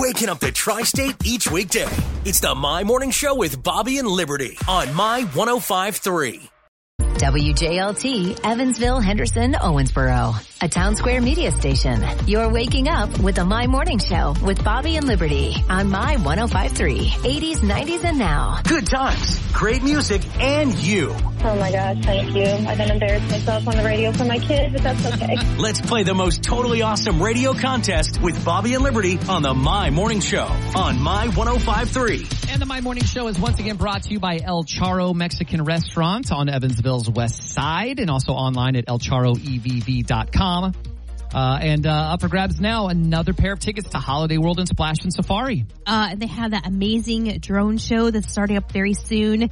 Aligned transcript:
waking 0.00 0.30
up 0.30 0.40
the 0.40 0.50
tri 0.50 0.82
state 0.82 1.14
each 1.24 1.50
weekday. 1.50 1.88
It's 2.24 2.40
the 2.40 2.54
My 2.54 2.82
Morning 2.82 3.10
Show 3.10 3.34
with 3.34 3.62
Bobby 3.62 3.98
and 3.98 4.08
Liberty 4.08 4.56
on 4.66 4.94
My 4.94 5.24
1053. 5.34 6.59
WJLT, 7.20 8.40
Evansville, 8.44 8.98
Henderson, 8.98 9.52
Owensboro, 9.52 10.34
a 10.62 10.68
Townsquare 10.68 11.22
Media 11.22 11.50
station. 11.50 12.02
You're 12.26 12.48
waking 12.48 12.88
up 12.88 13.18
with 13.18 13.34
the 13.34 13.44
My 13.44 13.66
Morning 13.66 13.98
Show 13.98 14.34
with 14.42 14.64
Bobby 14.64 14.96
and 14.96 15.06
Liberty 15.06 15.54
on 15.68 15.90
My 15.90 16.16
1053, 16.16 17.08
80s, 17.08 17.56
90s, 17.58 18.04
and 18.04 18.18
now. 18.18 18.62
Good 18.64 18.86
times, 18.86 19.38
great 19.52 19.82
music, 19.82 20.22
and 20.40 20.72
you. 20.78 21.14
Oh 21.44 21.56
my 21.56 21.70
gosh, 21.70 21.98
thank 22.04 22.34
you. 22.34 22.46
I 22.66 22.74
don't 22.74 22.90
embarrass 22.90 23.30
myself 23.30 23.68
on 23.68 23.76
the 23.76 23.84
radio 23.84 24.12
for 24.12 24.24
my 24.24 24.38
kids, 24.38 24.72
but 24.72 24.82
that's 24.82 25.04
okay. 25.04 25.36
Let's 25.58 25.82
play 25.82 26.04
the 26.04 26.14
most 26.14 26.42
totally 26.42 26.80
awesome 26.80 27.22
radio 27.22 27.52
contest 27.52 28.18
with 28.22 28.42
Bobby 28.46 28.72
and 28.72 28.82
Liberty 28.82 29.18
on 29.28 29.42
the 29.42 29.52
My 29.52 29.90
Morning 29.90 30.20
Show 30.20 30.48
on 30.74 30.98
My 30.98 31.28
1053. 31.28 32.39
And 32.50 32.60
the 32.60 32.66
My 32.66 32.80
Morning 32.80 33.04
Show 33.04 33.28
is 33.28 33.38
once 33.38 33.60
again 33.60 33.76
brought 33.76 34.02
to 34.02 34.10
you 34.10 34.18
by 34.18 34.40
El 34.42 34.64
Charro 34.64 35.14
Mexican 35.14 35.62
Restaurant 35.62 36.32
on 36.32 36.48
Evansville's 36.48 37.08
west 37.08 37.44
side 37.52 38.00
and 38.00 38.10
also 38.10 38.32
online 38.32 38.74
at 38.74 38.86
elcharoevv.com. 38.86 40.74
Uh, 41.32 41.58
and 41.62 41.86
uh, 41.86 41.90
up 41.90 42.20
for 42.22 42.26
grabs 42.26 42.60
now, 42.60 42.88
another 42.88 43.34
pair 43.34 43.52
of 43.52 43.60
tickets 43.60 43.90
to 43.90 43.98
Holiday 43.98 44.36
World 44.36 44.58
and 44.58 44.68
Splashin' 44.68 45.12
Safari. 45.12 45.64
Uh, 45.86 46.08
and 46.10 46.20
they 46.20 46.26
have 46.26 46.50
that 46.50 46.66
amazing 46.66 47.38
drone 47.38 47.78
show 47.78 48.10
that's 48.10 48.32
starting 48.32 48.56
up 48.56 48.72
very 48.72 48.94
soon. 48.94 49.48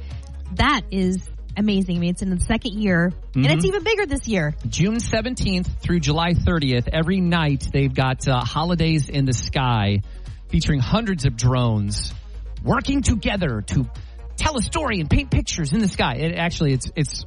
That 0.55 0.81
is 0.91 1.25
amazing. 1.55 1.95
I 1.95 1.99
mean, 1.99 2.09
it's 2.09 2.21
in 2.21 2.31
the 2.31 2.41
second 2.41 2.73
year, 2.73 3.13
and 3.33 3.45
it's 3.45 3.63
even 3.63 3.81
bigger 3.81 4.07
this 4.07 4.27
year. 4.27 4.55
June 4.67 4.95
17th 4.95 5.67
through 5.79 6.01
July 6.01 6.33
30th, 6.33 6.89
every 6.91 7.21
night 7.21 7.69
they've 7.71 7.93
got 7.93 8.27
uh, 8.27 8.43
Holidays 8.43 9.07
in 9.07 9.23
the 9.23 9.33
Sky 9.33 10.01
featuring 10.49 10.81
hundreds 10.81 11.23
of 11.23 11.37
drones 11.37 12.13
working 12.63 13.01
together 13.01 13.61
to 13.61 13.89
tell 14.37 14.57
a 14.57 14.61
story 14.61 14.99
and 14.99 15.09
paint 15.09 15.31
pictures 15.31 15.73
in 15.73 15.79
the 15.79 15.87
sky. 15.87 16.15
It 16.15 16.35
actually, 16.35 16.73
it's, 16.73 16.91
it's 16.95 17.25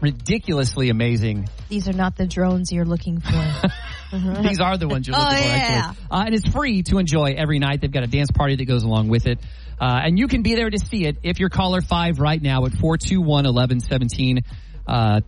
ridiculously 0.00 0.90
amazing. 0.90 1.48
These 1.68 1.88
are 1.88 1.92
not 1.92 2.16
the 2.16 2.26
drones 2.26 2.70
you're 2.72 2.84
looking 2.84 3.20
for. 3.20 3.30
These 4.42 4.60
are 4.60 4.78
the 4.78 4.88
ones 4.88 5.06
you're 5.06 5.16
Oh, 5.16 5.20
looking 5.20 5.38
for. 5.38 5.44
yeah. 5.48 5.82
Actually. 5.90 6.06
Uh, 6.10 6.22
and 6.26 6.34
it's 6.34 6.48
free 6.48 6.82
to 6.84 6.98
enjoy 6.98 7.34
every 7.36 7.58
night. 7.58 7.80
They've 7.80 7.90
got 7.92 8.04
a 8.04 8.06
dance 8.06 8.30
party 8.30 8.56
that 8.56 8.64
goes 8.64 8.84
along 8.84 9.08
with 9.08 9.26
it. 9.26 9.38
Uh, 9.80 10.00
and 10.04 10.18
you 10.18 10.26
can 10.28 10.42
be 10.42 10.54
there 10.54 10.70
to 10.70 10.78
see 10.78 11.04
it 11.04 11.18
if 11.22 11.38
you're 11.40 11.50
caller 11.50 11.80
five 11.80 12.18
right 12.20 12.40
now 12.40 12.64
at 12.64 12.72
421-1117. 12.72 14.44
Uh, 14.86 15.20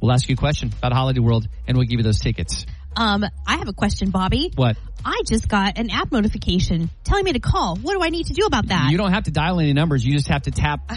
we'll 0.00 0.12
ask 0.12 0.28
you 0.28 0.34
a 0.34 0.36
question 0.36 0.72
about 0.78 0.92
Holiday 0.92 1.20
World 1.20 1.46
and 1.66 1.76
we'll 1.76 1.86
give 1.86 1.98
you 2.00 2.04
those 2.04 2.20
tickets. 2.20 2.66
Um, 2.96 3.24
I 3.46 3.56
have 3.58 3.68
a 3.68 3.72
question, 3.72 4.10
Bobby. 4.10 4.52
What? 4.54 4.76
I 5.04 5.22
just 5.26 5.48
got 5.48 5.78
an 5.78 5.90
app 5.90 6.12
notification 6.12 6.90
telling 7.04 7.24
me 7.24 7.32
to 7.32 7.40
call. 7.40 7.76
What 7.76 7.94
do 7.94 8.02
I 8.02 8.10
need 8.10 8.26
to 8.26 8.34
do 8.34 8.44
about 8.44 8.66
that? 8.68 8.90
You 8.90 8.98
don't 8.98 9.12
have 9.12 9.24
to 9.24 9.30
dial 9.30 9.58
any 9.58 9.72
numbers. 9.72 10.04
You 10.04 10.12
just 10.12 10.28
have 10.28 10.42
to 10.42 10.50
tap, 10.50 10.90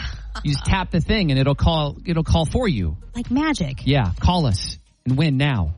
you 0.44 0.52
just 0.52 0.66
tap 0.66 0.92
the 0.92 1.00
thing 1.00 1.32
and 1.32 1.40
it'll 1.40 1.56
call, 1.56 1.98
it'll 2.06 2.24
call 2.26 2.46
for 2.46 2.68
you. 2.68 2.98
like 3.16 3.32
magic. 3.32 3.86
Yeah. 3.86 4.12
Call 4.20 4.46
us 4.46 4.78
and 5.06 5.18
win 5.18 5.38
now. 5.38 5.72